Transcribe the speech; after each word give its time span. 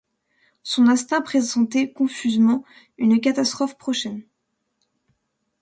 Son 0.63 0.87
instinct 0.87 1.21
pressentait 1.21 1.91
confusément 1.93 2.63
une 2.97 3.21
catastrophe 3.21 3.77
prochaine. 3.77 4.23